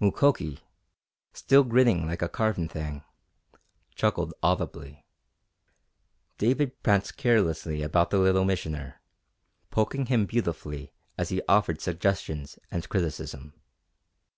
[0.00, 0.60] Mukoki,
[1.34, 3.04] still grinning like a carven thing,
[3.94, 5.04] chuckled audibly.
[6.38, 9.02] David pranced carelessly about the Little Missioner,
[9.68, 13.52] poking him beautifully as he offered suggestions and criticism.